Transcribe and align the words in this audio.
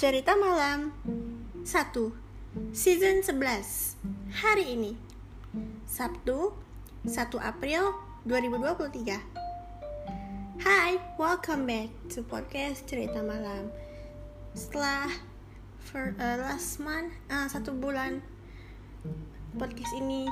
Cerita 0.00 0.32
Malam. 0.32 0.96
1 1.60 1.68
Season 2.72 3.20
11 3.20 4.00
Hari 4.32 4.72
ini. 4.72 4.96
Sabtu 5.84 6.56
1 7.04 7.36
April 7.36 7.92
2023 8.24 9.20
Hai, 10.64 10.96
welcome 11.20 11.68
back 11.68 11.92
to 12.08 12.24
podcast 12.24 12.88
Cerita 12.88 13.20
Malam. 13.20 13.68
Setelah 14.56 15.12
for, 15.84 16.16
uh, 16.16 16.48
last 16.48 16.80
month, 16.80 17.12
uh, 17.28 17.44
satu 17.52 17.76
bulan 17.76 18.24
podcast 19.60 19.92
ini 20.00 20.24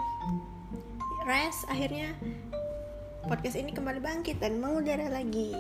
rest 1.29 1.69
akhirnya 1.69 2.17
podcast 3.29 3.61
ini 3.61 3.77
kembali 3.77 4.01
bangkit 4.01 4.41
dan 4.41 4.65
mengudara 4.65 5.13
lagi. 5.13 5.53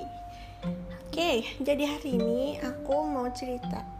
Oke, 1.04 1.44
jadi 1.60 1.84
hari 1.84 2.16
ini 2.16 2.56
aku 2.64 3.04
mau 3.04 3.28
cerita 3.36 3.97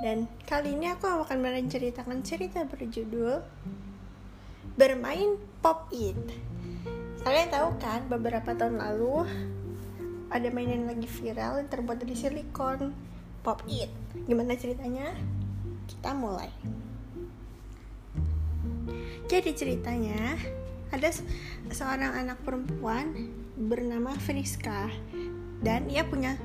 Dan 0.00 0.24
kali 0.48 0.80
ini 0.80 0.88
aku 0.88 1.04
akan 1.04 1.38
menceritakan 1.44 2.24
cerita 2.24 2.64
berjudul 2.64 3.44
Bermain 4.80 5.36
Pop 5.60 5.92
It 5.92 6.16
Kalian 7.20 7.52
tahu 7.52 7.68
kan 7.76 8.08
beberapa 8.08 8.56
tahun 8.56 8.80
lalu 8.80 9.28
Ada 10.32 10.48
mainan 10.48 10.88
lagi 10.88 11.04
viral 11.04 11.60
yang 11.60 11.68
terbuat 11.68 12.00
dari 12.00 12.16
silikon 12.16 12.96
Pop 13.44 13.60
It 13.68 13.92
Gimana 14.24 14.56
ceritanya? 14.56 15.12
Kita 15.84 16.16
mulai 16.16 16.48
Jadi 19.28 19.52
ceritanya 19.52 20.32
Ada 20.96 21.12
seorang 21.68 22.24
anak 22.24 22.40
perempuan 22.40 23.36
bernama 23.60 24.16
Friska 24.16 24.88
dan 25.60 25.92
ia 25.92 26.08
punya 26.08 26.40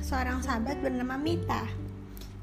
seorang 0.00 0.40
sahabat 0.40 0.80
bernama 0.80 1.20
Mita. 1.20 1.83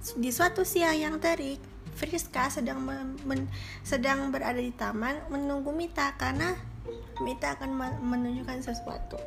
Di 0.01 0.33
suatu 0.33 0.65
siang 0.65 0.97
yang 0.97 1.15
terik, 1.21 1.61
Friska 1.93 2.49
sedang 2.49 2.81
men, 2.81 3.45
sedang 3.85 4.33
berada 4.33 4.57
di 4.57 4.73
taman 4.73 5.13
menunggu 5.29 5.69
Mita 5.69 6.17
karena 6.17 6.57
Mita 7.21 7.53
akan 7.53 8.01
menunjukkan 8.01 8.65
sesuatu. 8.65 9.21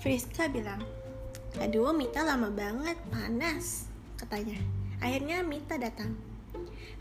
Friska 0.00 0.48
bilang, 0.48 0.80
"Aduh, 1.60 1.92
Mita 1.92 2.24
lama 2.24 2.48
banget, 2.48 2.96
panas," 3.12 3.84
katanya. 4.16 4.56
Akhirnya 5.04 5.44
Mita 5.44 5.76
datang. 5.76 6.16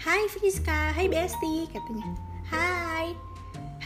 "Hai 0.04 0.28
Friska, 0.28 0.92
hai 0.92 1.08
Besti," 1.08 1.72
katanya. 1.72 2.08
"Hai." 2.52 3.16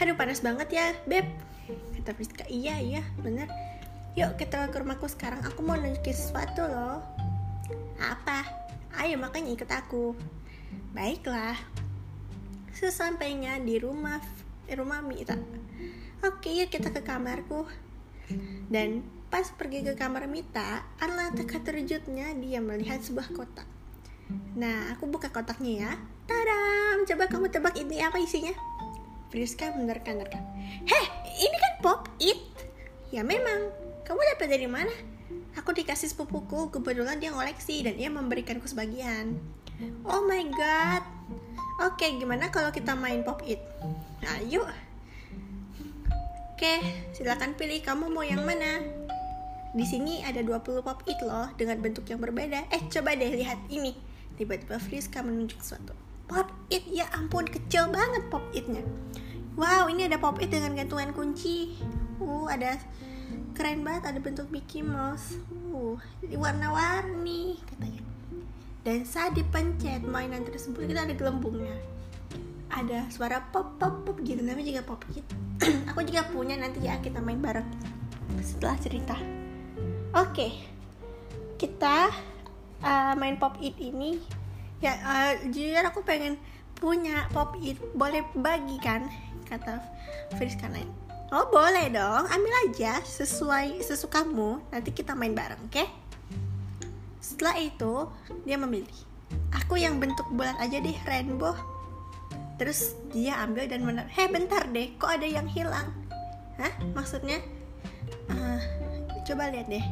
"Aduh, 0.02 0.18
panas 0.18 0.42
banget 0.42 0.74
ya, 0.74 0.90
Beb." 1.06 1.30
Kata 1.70 2.10
Friska, 2.18 2.42
"Iya, 2.50 2.82
iya, 2.82 3.02
bener." 3.22 3.46
Yuk 4.18 4.34
kita 4.42 4.66
ke 4.74 4.82
rumahku 4.82 5.06
sekarang, 5.06 5.38
aku 5.46 5.62
mau 5.62 5.78
nunjukin 5.78 6.14
sesuatu 6.14 6.66
loh 6.66 7.13
Apa? 7.98 8.44
Ayo 9.00 9.18
makanya 9.18 9.50
ikut 9.54 9.70
aku. 9.70 10.14
Baiklah. 10.94 11.56
Sesampainya 12.74 13.62
di 13.62 13.78
rumah 13.78 14.18
rumah 14.64 15.04
Mita 15.04 15.36
Oke 16.24 16.50
yuk 16.56 16.72
kita 16.72 16.88
ke 16.90 17.04
kamarku. 17.04 17.68
Dan 18.72 19.04
pas 19.28 19.44
pergi 19.52 19.84
ke 19.84 19.92
kamar 19.92 20.24
Mita 20.24 20.86
Alangkah 20.96 21.60
terkejutnya 21.60 22.32
dia 22.38 22.64
melihat 22.64 23.04
sebuah 23.04 23.28
kotak. 23.36 23.68
Nah 24.56 24.94
aku 24.96 25.04
buka 25.10 25.28
kotaknya 25.28 25.72
ya. 25.84 25.92
Tadam! 26.24 27.04
Coba 27.04 27.28
kamu 27.28 27.52
tebak 27.52 27.76
ini 27.76 28.00
apa 28.00 28.16
isinya? 28.16 28.56
Friska 29.28 29.76
menerka-nerka. 29.76 30.40
Heh 30.88 31.06
ini 31.44 31.56
kan 31.60 31.72
pop 31.84 32.00
it. 32.22 32.40
Ya 33.12 33.20
memang. 33.20 33.68
Kamu 34.08 34.20
dapat 34.36 34.48
dari 34.48 34.68
mana? 34.68 35.13
Aku 35.54 35.70
dikasih 35.70 36.10
sepupuku, 36.10 36.74
kebetulan 36.74 37.22
dia 37.22 37.30
ngoleksi 37.30 37.86
dan 37.86 37.94
ia 37.94 38.10
memberikanku 38.10 38.66
sebagian. 38.66 39.38
Oh 40.06 40.22
my 40.26 40.44
god. 40.54 41.02
Oke, 41.82 42.06
gimana 42.18 42.50
kalau 42.54 42.70
kita 42.70 42.94
main 42.94 43.26
pop 43.26 43.42
it? 43.42 43.58
Ayo. 44.38 44.62
Oke, 46.54 46.74
silakan 47.10 47.58
pilih 47.58 47.82
kamu 47.82 48.06
mau 48.10 48.22
yang 48.22 48.46
mana. 48.46 48.78
Di 49.74 49.82
sini 49.82 50.22
ada 50.22 50.38
20 50.38 50.86
pop 50.86 51.02
it 51.10 51.18
loh 51.18 51.50
dengan 51.58 51.82
bentuk 51.82 52.06
yang 52.06 52.22
berbeda. 52.22 52.70
Eh, 52.70 52.86
coba 52.94 53.18
deh 53.18 53.34
lihat 53.34 53.58
ini. 53.74 53.98
Tiba-tiba 54.38 54.78
Friska 54.78 55.26
menunjuk 55.26 55.58
sesuatu. 55.58 55.98
Pop 56.30 56.46
it, 56.70 56.86
ya 56.86 57.10
ampun 57.10 57.42
kecil 57.50 57.90
banget 57.90 58.22
pop 58.30 58.46
itnya. 58.54 58.86
Wow, 59.58 59.90
ini 59.90 60.06
ada 60.06 60.18
pop 60.18 60.38
it 60.38 60.54
dengan 60.54 60.78
gantungan 60.78 61.10
kunci. 61.10 61.74
Uh, 62.22 62.46
ada 62.46 62.78
keren 63.54 63.86
banget 63.86 64.10
ada 64.10 64.18
bentuk 64.18 64.50
Mickey 64.50 64.82
Mouse. 64.82 65.38
Uh 65.70 65.96
warna-warni 66.34 67.62
katanya. 67.70 68.02
Dan 68.84 69.06
saat 69.06 69.32
dipencet 69.32 70.04
mainan 70.04 70.44
tersebut 70.44 70.84
kita 70.90 71.06
ada 71.06 71.14
gelembungnya. 71.14 71.78
Ada 72.68 73.06
suara 73.08 73.40
pop 73.54 73.78
pop 73.78 74.02
pop 74.02 74.18
gitu 74.26 74.42
namanya 74.42 74.74
juga 74.74 74.82
pop 74.82 75.00
gitu. 75.14 75.34
Aku 75.94 76.02
juga 76.02 76.26
punya 76.28 76.58
nanti 76.58 76.82
ya 76.82 76.98
kita 76.98 77.22
main 77.22 77.38
bareng 77.38 77.64
setelah 78.42 78.76
cerita. 78.82 79.14
Oke 80.14 80.30
okay. 80.34 80.50
kita 81.56 82.10
uh, 82.82 83.14
main 83.14 83.38
pop 83.38 83.56
it 83.62 83.78
ini. 83.78 84.18
Ya 84.82 84.98
uh, 85.00 85.32
jujur 85.48 85.86
aku 85.86 86.02
pengen 86.02 86.36
punya 86.74 87.30
pop 87.30 87.54
it 87.62 87.78
boleh 87.94 88.26
bagi 88.34 88.76
kan 88.82 89.06
kata 89.46 89.78
Friska 90.34 90.66
Oh 91.34 91.50
boleh 91.50 91.90
dong, 91.90 92.30
ambil 92.30 92.54
aja 92.62 93.02
sesuai 93.02 93.82
sesukamu. 93.82 94.62
Nanti 94.70 94.94
kita 94.94 95.18
main 95.18 95.34
bareng, 95.34 95.66
oke? 95.66 95.74
Okay? 95.74 95.90
Setelah 97.18 97.58
itu 97.58 98.06
dia 98.46 98.54
memilih. 98.54 98.94
Aku 99.50 99.74
yang 99.74 99.98
bentuk 99.98 100.30
bulat 100.30 100.54
aja 100.62 100.78
deh, 100.78 100.94
rainbow. 101.02 101.58
Terus 102.54 102.94
dia 103.10 103.42
ambil 103.42 103.66
dan 103.66 103.82
benar. 103.82 104.06
Hei 104.14 104.30
bentar 104.30 104.62
deh, 104.70 104.94
kok 104.94 105.10
ada 105.10 105.26
yang 105.26 105.50
hilang? 105.50 105.90
Hah? 106.54 106.70
Maksudnya? 106.94 107.42
Uh, 108.30 108.62
coba 109.26 109.50
lihat 109.50 109.66
deh. 109.66 109.82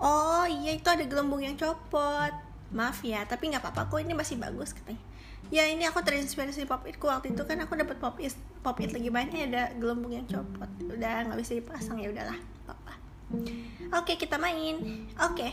Oh 0.00 0.48
iya 0.48 0.72
itu 0.72 0.88
ada 0.88 1.04
gelembung 1.04 1.44
yang 1.44 1.52
copot. 1.52 2.32
Maaf 2.72 3.04
ya, 3.04 3.28
tapi 3.28 3.52
nggak 3.52 3.60
apa-apa 3.60 3.92
kok 3.92 4.00
ini 4.00 4.16
masih 4.16 4.40
bagus 4.40 4.72
katanya 4.72 5.11
ya 5.52 5.68
ini 5.68 5.84
aku 5.84 6.00
terinspirasi 6.00 6.64
pop 6.64 6.88
itku 6.88 7.12
waktu 7.12 7.36
itu 7.36 7.44
kan 7.44 7.60
aku 7.60 7.76
dapat 7.76 8.00
pop 8.00 8.16
it 8.16 8.32
pop 8.64 8.80
it 8.80 8.88
lagi 8.88 9.12
banyak 9.12 9.52
ada 9.52 9.68
gelembung 9.76 10.16
yang 10.16 10.24
copot. 10.24 10.70
Udah 10.88 11.28
nggak 11.28 11.38
bisa 11.38 11.52
dipasang 11.60 12.00
ya 12.00 12.08
udahlah 12.08 12.38
apa 12.64 12.94
oke 14.00 14.16
kita 14.16 14.40
main. 14.40 15.06
Oke. 15.20 15.52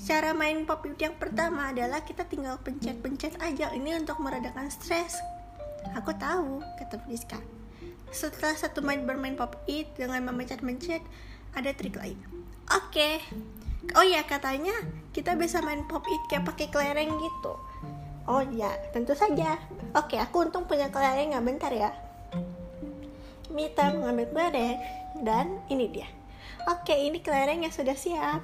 Cara 0.00 0.32
main 0.32 0.64
pop 0.64 0.80
it 0.88 0.96
yang 0.96 1.20
pertama 1.20 1.68
adalah 1.68 2.00
kita 2.00 2.24
tinggal 2.24 2.56
pencet-pencet 2.64 3.36
aja. 3.44 3.68
Ini 3.76 4.00
untuk 4.00 4.16
meredakan 4.24 4.72
stres. 4.72 5.20
Aku 5.92 6.16
tahu 6.16 6.64
kata 6.80 6.96
Friska 7.04 7.36
setelah 8.14 8.54
satu 8.54 8.78
main 8.80 9.02
bermain 9.02 9.34
pop 9.34 9.58
it 9.66 9.90
dengan 9.98 10.22
memencet-mencet 10.30 11.02
ada 11.52 11.74
trik 11.76 11.98
lain. 11.98 12.16
Oke. 12.72 13.20
Oh 13.92 14.06
ya 14.06 14.24
katanya 14.24 14.72
kita 15.12 15.36
bisa 15.36 15.60
main 15.60 15.84
pop 15.84 16.08
it 16.08 16.22
kayak 16.32 16.48
pakai 16.48 16.72
kelereng 16.72 17.12
gitu 17.20 17.52
Oh 18.24 18.40
ya, 18.40 18.72
tentu 18.96 19.12
saja. 19.12 19.60
Oke, 19.92 20.16
aku 20.16 20.48
untung 20.48 20.64
punya 20.64 20.88
kelereng 20.88 21.36
nggak 21.36 21.44
bentar 21.44 21.72
ya. 21.72 21.92
Mita 23.52 23.92
mengambil 23.92 24.32
kelereng 24.32 24.80
dan 25.20 25.60
ini 25.68 25.92
dia. 25.92 26.08
Oke, 26.64 26.96
ini 26.96 27.20
kelereng 27.20 27.60
yang 27.68 27.74
sudah 27.74 27.92
siap. 27.92 28.40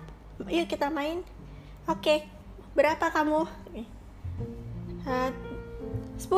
Yuk 0.52 0.68
kita 0.68 0.92
main. 0.92 1.24
Oke, 1.88 2.28
berapa 2.76 3.08
kamu? 3.08 3.48
Uh, 5.08 5.30
10 6.20 6.28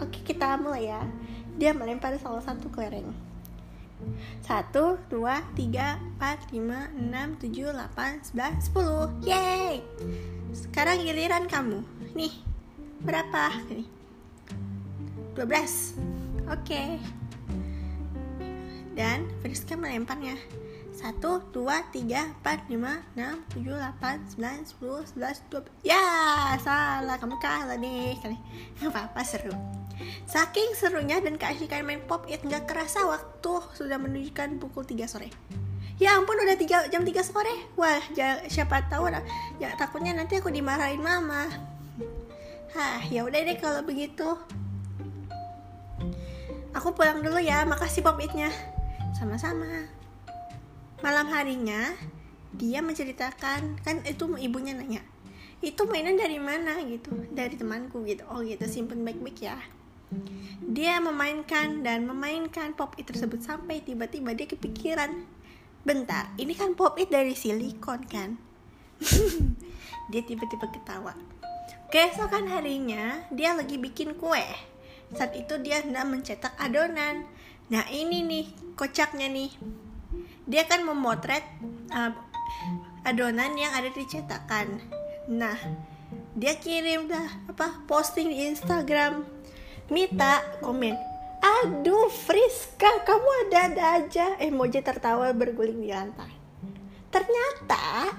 Oke, 0.00 0.18
kita 0.24 0.56
mulai 0.56 0.88
ya. 0.88 1.04
Dia 1.60 1.76
melempar 1.76 2.16
salah 2.16 2.40
satu 2.40 2.72
kelereng. 2.72 3.31
1, 4.44 4.72
2, 5.10 5.10
3, 5.10 5.98
4, 6.18 6.38
5, 6.50 6.92
6, 6.98 7.38
7, 7.40 7.72
8, 7.72 8.32
9, 8.34 8.60
10 8.72 9.26
Yeay 9.26 9.80
sekarang 10.52 11.00
giliran 11.04 11.48
kamu. 11.48 11.80
Nih, 12.12 12.32
berapa? 13.00 13.56
Nih. 13.72 13.88
12. 15.32 15.96
Oke. 16.52 16.60
Okay. 16.60 16.90
Dan 18.92 19.32
Friska 19.40 19.80
melemparnya. 19.80 20.36
1, 20.92 21.18
2, 21.24 21.52
3, 21.56 22.36
4, 22.44 22.68
5, 22.68 22.78
6, 23.16 23.56
7, 23.56 23.80
8, 23.80 24.36
9, 24.36 24.76
10, 24.76 25.16
11, 25.16 25.40
12 25.48 25.72
Ya, 25.80 26.04
salah, 26.60 27.16
kamu 27.16 27.40
kalah 27.40 27.80
nih 27.80 28.12
Gak 28.76 28.92
apa-apa, 28.92 29.24
seru 29.24 29.56
Saking 30.26 30.74
serunya 30.76 31.20
dan 31.20 31.36
keasikan 31.36 31.84
main 31.84 32.02
pop 32.04 32.24
it 32.30 32.40
Gak 32.44 32.68
kerasa 32.68 33.04
waktu 33.04 33.54
sudah 33.76 33.98
menunjukkan 34.00 34.58
pukul 34.58 34.84
3 34.86 35.04
sore. 35.08 35.28
Ya 36.00 36.18
ampun 36.18 36.34
udah 36.34 36.56
tiga, 36.58 36.88
jam 36.88 37.04
3 37.06 37.22
sore. 37.22 37.52
Wah 37.78 38.00
siapa 38.48 38.88
tahu 38.90 39.06
ya 39.60 39.70
takutnya 39.78 40.16
nanti 40.16 40.40
aku 40.40 40.50
dimarahin 40.50 40.98
mama. 41.02 41.46
Hah, 42.72 43.04
ya 43.12 43.28
udah 43.28 43.40
deh 43.44 43.60
kalau 43.60 43.84
begitu. 43.84 44.24
Aku 46.72 46.96
pulang 46.96 47.20
dulu 47.20 47.36
ya, 47.36 47.68
makasih 47.68 48.00
pop 48.00 48.16
itnya. 48.16 48.48
Sama-sama. 49.12 49.92
Malam 51.04 51.28
harinya, 51.28 51.92
dia 52.56 52.80
menceritakan 52.80 53.76
kan 53.84 54.00
itu 54.08 54.24
ibunya 54.40 54.72
nanya 54.72 55.04
itu 55.62 55.86
mainan 55.86 56.18
dari 56.18 56.42
mana? 56.42 56.74
Gitu. 56.82 57.14
Dari 57.30 57.54
temanku 57.54 58.02
gitu. 58.02 58.26
Oh 58.26 58.42
gitu. 58.42 58.66
Simpen 58.66 59.06
baik-baik 59.06 59.38
ya 59.46 59.54
dia 60.62 61.02
memainkan 61.02 61.82
dan 61.82 62.06
memainkan 62.06 62.72
pop 62.72 62.94
it 62.96 63.10
tersebut 63.10 63.42
sampai 63.42 63.82
tiba-tiba 63.82 64.32
dia 64.32 64.46
kepikiran 64.46 65.26
bentar 65.82 66.30
ini 66.38 66.54
kan 66.54 66.78
pop 66.78 66.96
it 66.96 67.10
dari 67.10 67.34
silikon 67.34 68.06
kan? 68.06 68.38
Dia 70.10 70.22
tiba-tiba 70.22 70.70
ketawa. 70.70 71.14
Keesokan 71.92 72.48
harinya 72.48 73.20
dia 73.28 73.52
lagi 73.52 73.76
bikin 73.76 74.16
kue. 74.16 74.44
Saat 75.12 75.36
itu 75.36 75.60
dia 75.60 75.84
hendak 75.84 76.08
mencetak 76.08 76.56
adonan. 76.56 77.28
Nah 77.68 77.84
ini 77.92 78.24
nih 78.24 78.46
kocaknya 78.72 79.28
nih. 79.28 79.52
Dia 80.48 80.64
kan 80.64 80.88
memotret 80.88 81.44
uh, 81.92 82.16
adonan 83.04 83.52
yang 83.60 83.76
ada 83.76 83.92
di 83.92 84.04
cetakan. 84.08 84.80
Nah 85.28 85.56
dia 86.32 86.56
kirim 86.56 87.12
dah 87.12 87.28
apa 87.52 87.84
posting 87.84 88.32
di 88.32 88.48
Instagram 88.48 89.24
Mita 89.90 90.44
komen 90.62 91.12
aduh 91.42 92.06
Friska 92.06 93.02
kamu 93.02 93.28
ada-ada 93.46 93.84
aja. 94.02 94.38
Emoji 94.38 94.78
tertawa 94.80 95.34
berguling 95.34 95.82
di 95.82 95.90
lantai. 95.90 96.30
Ternyata 97.10 98.14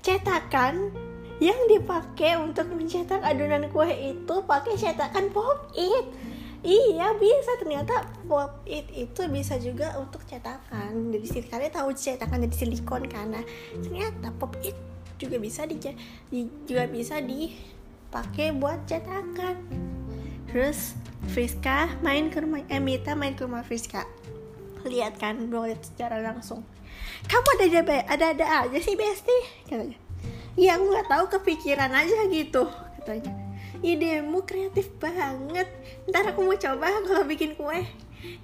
cetakan 0.00 0.94
yang 1.42 1.58
dipakai 1.66 2.38
untuk 2.38 2.70
mencetak 2.70 3.20
adonan 3.26 3.66
kue 3.74 3.90
itu 3.90 4.34
pakai 4.46 4.78
cetakan 4.78 5.34
pop 5.34 5.74
it. 5.74 6.06
Iya 6.64 7.18
bisa. 7.18 7.58
Ternyata 7.58 8.06
pop 8.30 8.62
it 8.64 8.86
itu 8.94 9.26
bisa 9.28 9.58
juga 9.58 9.98
untuk 9.98 10.22
cetakan. 10.24 11.10
Jadi 11.10 11.26
sini 11.26 11.46
kalian 11.50 11.74
tahu 11.74 11.90
cetakan 11.90 12.46
dari 12.46 12.54
silikon 12.54 13.02
karena 13.10 13.42
ternyata 13.82 14.30
pop 14.38 14.54
it 14.62 14.78
juga 15.18 15.42
bisa 15.42 15.66
di, 15.66 15.78
di 16.30 16.46
juga 16.66 16.86
bisa 16.86 17.18
dipakai 17.18 18.54
buat 18.54 18.86
cetakan 18.86 19.58
Terus 20.50 20.98
Friska 21.32 21.88
main 22.04 22.28
ke 22.28 22.42
rumah 22.44 22.60
eh, 22.68 22.82
Mita 22.82 23.16
main 23.16 23.32
ke 23.32 23.44
rumah 23.48 23.64
Friska. 23.64 24.04
Lihat 24.84 25.16
kan 25.16 25.40
lihat 25.48 25.80
secara 25.80 26.20
langsung. 26.20 26.60
Kamu 27.24 27.48
ada 27.56 27.64
ada 27.64 27.96
ada 28.04 28.26
ada 28.36 28.46
aja 28.68 28.78
sih 28.78 28.94
Besti 28.94 29.38
katanya. 29.64 29.98
Ya 30.54 30.76
nggak 30.76 31.08
tahu 31.08 31.24
kepikiran 31.40 31.90
aja 31.90 32.28
gitu 32.28 32.68
katanya. 33.00 33.32
Idemu 33.80 34.44
kreatif 34.44 34.92
banget. 35.00 35.68
Ntar 36.08 36.32
aku 36.32 36.44
mau 36.44 36.56
coba 36.56 36.92
kalau 37.04 37.24
bikin 37.24 37.56
kue 37.56 37.84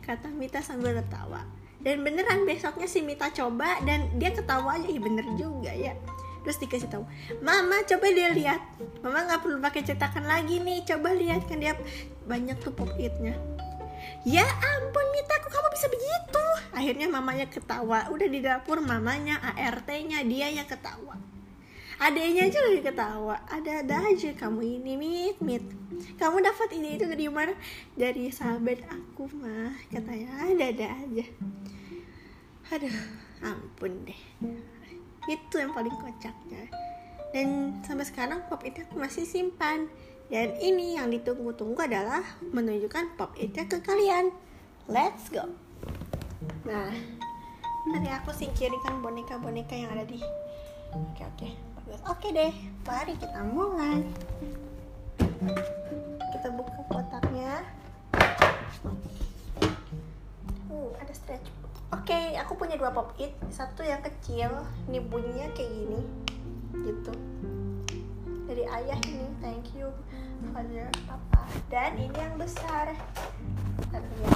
kata 0.05 0.29
Mita 0.32 0.61
sambil 0.61 0.97
ketawa 1.00 1.44
dan 1.81 2.05
beneran 2.05 2.44
besoknya 2.44 2.85
si 2.85 3.00
Mita 3.00 3.32
coba 3.32 3.81
dan 3.85 4.08
dia 4.17 4.32
ketawa 4.32 4.81
aja. 4.81 4.88
Ya 4.88 5.00
bener 5.00 5.26
juga 5.37 5.73
ya 5.73 5.93
terus 6.42 6.58
dikasih 6.60 6.88
tahu 6.88 7.04
mama 7.40 7.82
coba 7.84 8.06
dia 8.12 8.28
lihat. 8.32 8.60
Mama 9.04 9.28
nggak 9.28 9.40
perlu 9.44 9.58
pakai 9.60 9.82
cetakan 9.84 10.25
lagi 10.26 10.60
nih. 10.60 10.84
Coba 10.84 11.12
lihat 11.14 11.46
kan 11.48 11.60
dia 11.60 11.76
banyak 12.25 12.56
tuh 12.60 12.72
pop 12.72 12.90
itnya. 12.96 13.37
Ya 14.25 14.44
ampun 14.44 15.06
Mita 15.12 15.37
kok 15.40 15.48
kamu 15.52 15.69
bisa 15.72 15.87
begitu? 15.88 16.44
Akhirnya 16.76 17.06
mamanya 17.08 17.46
ketawa. 17.48 18.08
Udah 18.12 18.28
di 18.28 18.40
dapur 18.44 18.81
mamanya 18.81 19.40
ART-nya 19.56 20.25
dia 20.25 20.48
yang 20.52 20.69
ketawa. 20.69 21.16
Adanya 22.00 22.48
aja 22.48 22.58
lagi 22.64 22.81
ketawa. 22.81 23.37
Ada-ada 23.48 24.08
aja 24.08 24.32
kamu 24.32 24.81
ini 24.81 24.92
mit 24.96 25.37
mit. 25.44 25.64
Kamu 26.16 26.40
dapat 26.40 26.72
ide 26.72 26.96
itu 26.96 27.04
dari 27.04 27.28
mana 27.28 27.52
dari 27.92 28.32
sahabat 28.32 28.88
aku 28.88 29.28
mah 29.37 29.76
katanya. 29.92 30.48
Ada-ada 30.48 30.87
aja. 31.04 31.26
Aduh 32.72 32.96
ampun 33.40 34.04
deh 34.04 34.20
itu 35.28 35.55
yang 35.61 35.75
paling 35.76 35.93
kocaknya. 35.93 36.70
Dan 37.31 37.78
sampai 37.87 38.06
sekarang 38.06 38.40
pop 38.49 38.62
itu 38.64 38.82
aku 38.87 38.96
masih 38.99 39.26
simpan. 39.26 39.90
Dan 40.31 40.55
ini 40.62 40.94
yang 40.94 41.11
ditunggu-tunggu 41.11 41.78
adalah 41.82 42.22
menunjukkan 42.55 43.19
pop 43.19 43.34
itu 43.34 43.67
ke 43.67 43.82
kalian. 43.82 44.31
Let's 44.87 45.26
go. 45.31 45.50
Nah 46.64 46.94
tadi 47.90 48.08
aku 48.12 48.31
singkirkan 48.31 49.02
boneka-boneka 49.02 49.75
yang 49.75 49.90
ada 49.90 50.06
di 50.06 50.22
oke 50.94 51.23
oke. 51.34 51.49
Oke 52.06 52.28
deh 52.31 52.55
mari 52.87 53.14
kita 53.19 53.43
mulai. 53.43 54.06
Kita 56.31 56.49
buka 56.55 56.81
kotaknya. 56.87 57.66
Uh 60.70 60.94
ada 61.02 61.12
stretch 61.14 61.59
oke 61.90 62.20
aku 62.38 62.52
punya 62.54 62.78
dua 62.78 62.94
pop 62.94 63.12
it. 63.19 63.34
Satu 63.50 63.82
yang 63.82 64.00
kecil 64.02 64.50
ini 64.87 64.98
bunyinya 65.02 65.50
kayak 65.54 65.70
gini 65.70 66.00
gitu. 66.87 67.12
Dari 68.46 68.64
ayah 68.66 68.98
ini 69.06 69.26
thank 69.42 69.75
you 69.75 69.90
father 70.54 70.87
papa. 71.06 71.42
Dan 71.70 71.98
ini 71.98 72.16
yang 72.16 72.34
besar. 72.38 72.94
Bentar 73.78 74.02
ya 74.22 74.29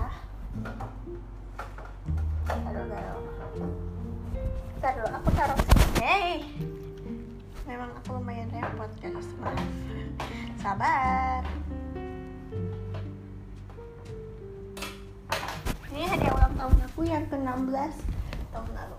tahun 18.50 18.70
lalu. 18.74 18.98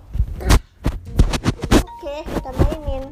Oke 1.75 2.15
kita 2.23 2.49
mainin. 2.55 3.03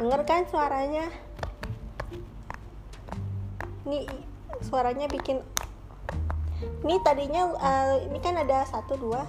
Denger 0.00 0.20
kan 0.24 0.48
suaranya? 0.48 1.12
Ini 3.84 4.08
suaranya 4.64 5.04
bikin 5.12 5.44
ini 6.80 6.96
tadinya 7.04 7.52
uh, 7.52 7.96
ini 8.08 8.16
kan 8.24 8.40
ada 8.40 8.64
satu 8.64 8.96
dua 8.96 9.28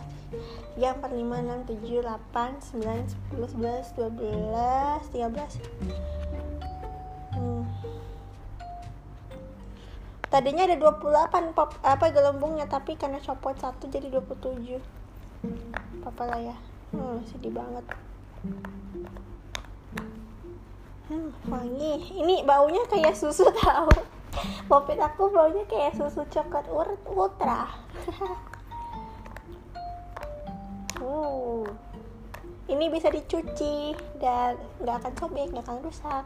3, 0.80 1.04
4, 1.04 1.12
5, 1.12 1.68
6, 1.68 1.68
7, 1.68 2.00
8, 2.32 2.64
9, 2.80 3.12
10, 3.36 3.60
11, 3.60 3.92
12, 4.00 5.20
13 5.20 5.60
hmm. 5.60 6.11
Tadinya 10.32 10.64
ada 10.64 10.80
28 10.80 11.52
pop, 11.52 11.76
apa 11.84 12.08
gelembungnya 12.08 12.64
Tapi 12.64 12.96
karena 12.96 13.20
copot 13.20 13.52
satu 13.60 13.92
jadi 13.92 14.08
27 14.08 14.80
Apa 16.08 16.24
lah 16.24 16.40
ya. 16.40 16.56
Hmm, 16.96 17.20
Sedih 17.28 17.52
banget. 17.52 17.84
Hmm, 21.12 21.36
Wangi. 21.52 22.16
Ini 22.16 22.48
baunya 22.48 22.88
kayak 22.88 23.12
susu 23.20 23.52
tahu 23.60 23.92
Popit 24.72 24.96
aku 24.96 25.28
baunya 25.28 25.68
kayak 25.68 26.00
susu 26.00 26.24
coklat 26.32 26.66
ultra. 27.12 27.68
Uh, 31.02 31.66
ini 32.70 32.86
bisa 32.94 33.10
dicuci 33.10 33.98
dan 34.22 34.54
nggak 34.78 35.02
akan 35.02 35.14
sobek, 35.18 35.50
nggak 35.50 35.66
akan 35.66 35.82
rusak. 35.82 36.26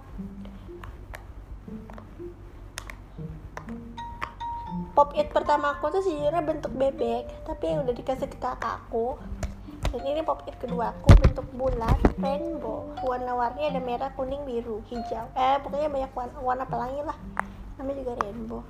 Pop 4.95 5.11
it 5.19 5.27
pertama 5.35 5.75
aku 5.75 5.91
tuh 5.91 5.99
sejujurnya 5.99 6.39
bentuk 6.39 6.71
bebek, 6.71 7.27
tapi 7.43 7.67
yang 7.67 7.83
udah 7.83 7.91
dikasih 7.91 8.31
ke 8.31 8.39
kakakku. 8.39 9.19
Dan 9.91 10.07
ini 10.07 10.23
pop 10.23 10.47
it 10.47 10.55
kedua 10.55 10.95
aku 10.95 11.11
bentuk 11.19 11.43
bulat 11.51 11.99
rainbow. 12.15 12.87
Warna-warni 13.03 13.67
ada 13.67 13.83
merah, 13.83 14.15
kuning, 14.15 14.47
biru, 14.47 14.79
hijau. 14.87 15.27
Eh, 15.35 15.59
pokoknya 15.59 15.91
banyak 15.91 16.11
warna, 16.15 16.37
warna 16.39 16.63
pelangi 16.63 17.03
lah. 17.03 17.19
Namanya 17.75 18.07
juga 18.07 18.13
rainbow. 18.23 18.63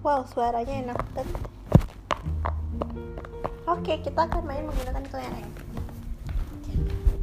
Wow, 0.00 0.24
suaranya 0.24 0.88
enak 0.88 0.96
banget. 1.12 1.59
Oke, 3.80 3.96
kita 4.04 4.28
akan 4.28 4.44
main 4.44 4.60
menggunakan 4.68 5.04
kelereng. 5.08 5.48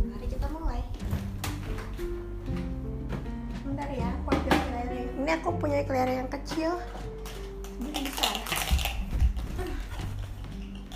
Mari 0.10 0.26
kita 0.26 0.50
mulai. 0.50 0.82
Bentar 3.62 3.86
ya, 3.94 4.10
aku 4.10 4.28
ambil 4.34 4.58
kelereng. 4.66 5.10
Ini 5.22 5.32
aku 5.38 5.50
punya 5.62 5.86
kelereng 5.86 6.26
yang 6.26 6.32
kecil. 6.34 6.82
Ini 7.78 8.10
besar. 8.10 8.36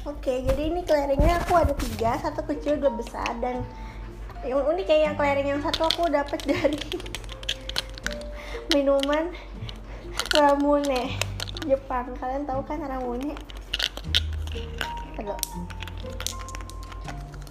Oke, 0.09 0.33
jadi 0.49 0.61
ini 0.65 0.81
kelerengnya 0.81 1.45
aku 1.45 1.53
ada 1.53 1.77
tiga, 1.77 2.17
satu 2.17 2.41
kecil, 2.41 2.81
dua 2.81 2.97
besar, 2.97 3.29
dan 3.37 3.61
yang 4.41 4.65
unik 4.65 4.89
kayak 4.89 5.13
yang 5.13 5.15
kelereng 5.21 5.45
yang 5.45 5.61
satu 5.61 5.85
aku 5.85 6.09
dapat 6.09 6.41
dari 6.41 6.81
minuman 8.73 9.29
ramune. 10.33 11.21
Jepang 11.69 12.17
kalian 12.17 12.49
tahu 12.49 12.65
kan 12.65 12.81
Ramune 12.81 13.37
Aduh. 15.19 15.35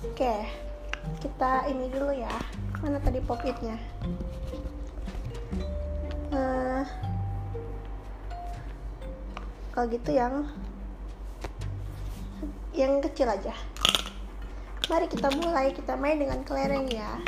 oke 0.00 0.32
kita 1.20 1.68
ini 1.68 1.92
dulu 1.92 2.12
ya. 2.12 2.32
Mana 2.80 2.96
tadi 3.00 3.20
pop 3.20 3.40
uh, 3.40 3.54
kalau 9.72 9.86
gitu 9.92 10.10
yang 10.12 10.48
yang 12.72 13.00
kecil 13.04 13.28
aja. 13.28 13.52
Mari 14.88 15.06
kita 15.06 15.30
mulai 15.38 15.70
kita 15.76 15.94
main 15.94 16.18
dengan 16.18 16.42
kelereng 16.42 16.88
ya. 16.88 17.20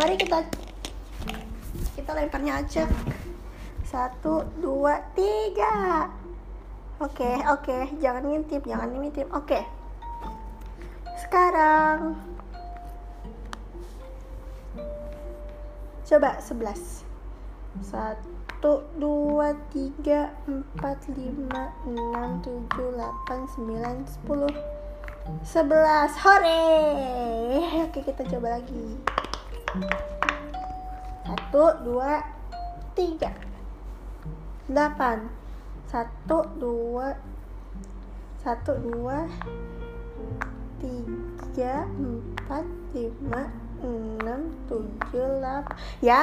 Mari 0.00 0.16
kita 0.16 0.42
kita 1.94 2.10
lemparnya 2.16 2.64
aja 2.64 2.88
satu 3.86 4.42
dua 4.58 4.98
tiga 5.14 6.08
oke 7.00 7.30
oke. 7.48 7.78
Jangan 7.98 8.22
ngintip 8.28 8.62
jangan 8.68 8.92
ngintip. 8.92 9.26
Oke. 9.32 9.64
Sekarang. 11.16 12.16
Coba 16.06 16.42
11 16.42 17.10
satu 17.80 18.82
dua 18.98 19.54
tiga 19.70 20.34
empat 20.50 21.06
lima 21.14 21.70
enam 21.86 22.42
tujuh 22.42 22.98
delapan 22.98 23.46
sembilan 23.54 23.96
sepuluh. 24.10 24.50
Sebelas. 25.46 26.18
Hore! 26.18 26.66
Oke 27.86 28.02
kita 28.02 28.26
coba 28.26 28.58
lagi. 28.58 28.98
Satu 31.22 31.64
dua 31.86 32.26
tiga. 32.98 33.30
Delapan 34.66 35.39
satu 35.90 36.46
dua 36.62 37.18
satu 38.46 38.78
dua 38.78 39.26
tiga 40.78 41.82
empat 41.82 42.62
lima 42.94 43.50
enam 43.82 44.54
tujuh 44.70 45.42
delapan 45.42 45.74
ya. 45.98 46.22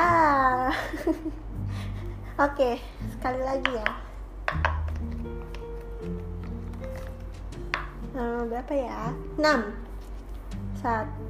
Oke 2.48 2.80
sekali 3.12 3.44
lagi 3.44 3.68
ya. 3.76 3.90
Nah, 8.16 8.48
berapa 8.48 8.72
ya? 8.72 9.12
Enam. 9.36 9.76
Satu 10.80 11.28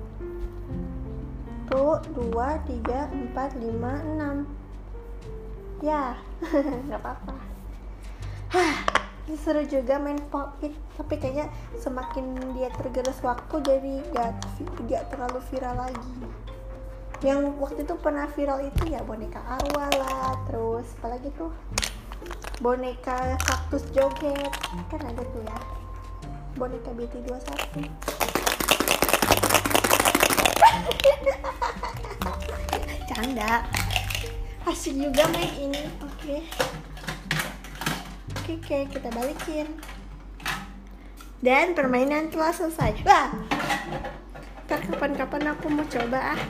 dua 2.14 2.62
tiga 2.70 3.10
empat 3.10 3.58
lima 3.58 3.98
enam. 4.14 4.46
Ya. 5.82 6.22
Nggak 6.86 7.02
apa-apa 7.02 7.57
seru 9.48 9.64
juga 9.64 9.96
main 9.96 10.20
pop 10.28 10.60
it 10.60 10.76
tapi 11.00 11.16
kayaknya 11.20 11.48
semakin 11.80 12.36
dia 12.52 12.68
tergerus 12.76 13.20
waktu 13.24 13.64
jadi 13.64 14.04
gak, 14.12 14.44
gak 14.92 15.08
terlalu 15.08 15.40
viral 15.52 15.88
lagi. 15.88 16.20
Yang 17.24 17.56
waktu 17.60 17.88
itu 17.88 17.96
pernah 17.96 18.28
viral 18.32 18.60
itu 18.68 18.92
ya 18.92 19.00
boneka 19.08 19.40
arwah 19.40 19.88
lah 19.96 20.36
terus 20.52 20.84
apalagi 21.00 21.32
tuh? 21.40 21.52
Boneka 22.60 23.40
kaktus 23.40 23.88
joget 23.96 24.52
kan 24.92 25.00
ada 25.04 25.24
tuh 25.24 25.44
ya. 25.48 25.60
Boneka 26.60 26.92
BT21 26.92 27.88
canda. 33.12 33.64
Asik 34.68 35.00
juga 35.00 35.24
main 35.32 35.56
ini 35.56 35.88
oke. 36.04 36.20
okay 36.20 36.44
oke 38.48 38.78
kita 38.88 39.10
balikin. 39.12 39.68
Dan 41.44 41.76
permainan 41.76 42.32
telah 42.32 42.56
selesai. 42.56 43.04
Wah! 43.04 43.30
Ntar 44.68 44.80
kapan-kapan 44.88 45.52
aku 45.52 45.68
mau 45.68 45.86
coba 45.86 46.36
ah. 46.36 46.42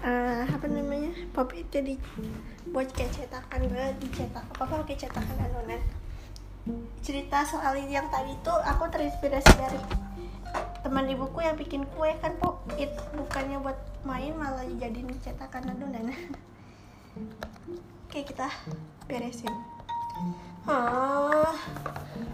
Uh, 0.00 0.44
apa 0.48 0.66
namanya? 0.66 1.12
Pop 1.30 1.54
itu 1.54 1.78
di 1.80 1.94
buat 2.70 2.86
kayak 2.94 3.10
cetakan 3.10 3.66
gue 3.66 3.86
dicetak 3.98 4.46
apa 4.46 4.62
apa 4.62 4.86
kayak 4.86 5.10
cetakan 5.10 5.38
adonan 5.42 5.82
cerita 7.02 7.42
soal 7.42 7.74
ini 7.74 7.98
yang 7.98 8.06
tadi 8.12 8.36
tuh 8.46 8.54
aku 8.54 8.86
terinspirasi 8.92 9.52
dari 9.58 9.80
teman 10.86 11.08
ibuku 11.10 11.42
yang 11.42 11.58
bikin 11.58 11.82
kue 11.96 12.14
kan 12.22 12.38
pop? 12.38 12.62
It 12.78 12.94
bukannya 13.16 13.58
buat 13.58 13.78
main 14.06 14.38
malah 14.38 14.62
jadiin 14.78 15.10
cetakan 15.18 15.74
adonan 15.74 16.14
oke 18.06 18.20
kita 18.22 18.46
beresin 19.10 19.50
ah 20.68 21.54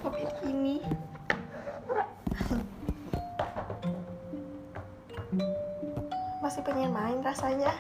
kopi 0.03 0.27
ini. 0.47 0.83
Masih 6.43 6.63
pengen 6.63 6.95
rasanya. 7.23 7.73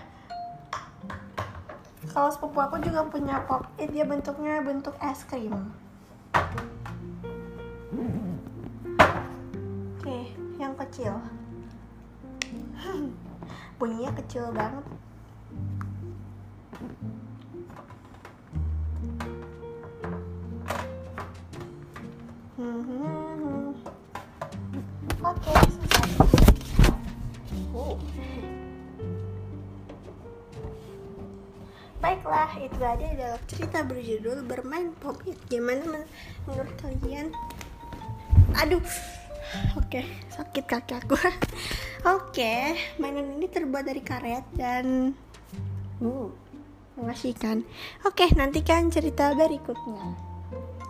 Kalau 2.10 2.32
sepupu 2.32 2.58
aku 2.62 2.80
juga 2.80 3.04
punya 3.06 3.44
pop 3.44 3.68
it 3.76 3.92
dia 3.92 4.08
bentuknya 4.08 4.64
bentuk 4.64 4.96
es 5.04 5.22
krim. 5.28 5.74
Oke 10.00 10.32
yang 10.56 10.74
kecil. 10.80 11.20
Bunyinya 13.78 14.16
kecil 14.16 14.48
banget 14.56 14.86
Baiklah, 31.96 32.50
itu 32.62 32.80
aja 32.86 33.06
adalah 33.08 33.40
cerita 33.50 33.82
berjudul 33.82 34.46
Bermain 34.46 34.94
Pop 35.02 35.18
It. 35.26 35.40
Gimana 35.50 35.82
men 35.88 36.04
menurut 36.46 36.70
kalian? 36.78 37.34
Aduh, 38.62 38.84
oke, 39.74 40.00
sakit 40.30 40.64
kaki 40.70 40.92
aku. 41.02 41.18
oke, 42.14 42.54
mainan 43.02 43.34
ini 43.40 43.50
terbuat 43.50 43.84
dari 43.90 44.06
karet 44.06 44.46
dan 44.54 45.16
uh, 45.98 46.28
mengasihkan. 46.94 47.66
Oke, 48.06 48.30
nantikan 48.38 48.86
cerita 48.92 49.34
berikutnya. 49.34 50.35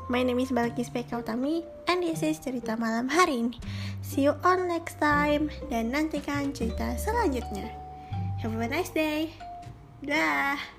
My 0.07 0.23
name 0.23 0.39
is 0.39 0.55
Balkis 0.55 0.87
PK 0.95 1.19
Utami 1.19 1.67
and 1.91 1.99
this 1.99 2.23
is 2.23 2.39
cerita 2.39 2.79
malam 2.79 3.11
hari 3.11 3.43
ini. 3.43 3.59
See 4.07 4.31
you 4.31 4.39
on 4.47 4.71
next 4.71 5.03
time 5.03 5.51
dan 5.67 5.91
nantikan 5.91 6.55
cerita 6.55 6.95
selanjutnya. 6.95 7.67
Have 8.39 8.55
a 8.55 8.71
nice 8.71 8.95
day. 8.95 9.35
Dah. 10.07 10.76